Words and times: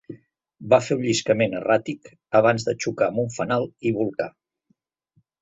Va 0.73 0.77
fer 0.85 0.95
un 0.99 1.03
lliscament 1.07 1.53
erràtic 1.59 2.09
abans 2.41 2.65
de 2.71 2.75
xocar 2.87 3.11
amb 3.15 3.23
un 3.25 3.31
fanal 3.37 3.69
i 3.91 3.95
bolcar. 4.01 4.31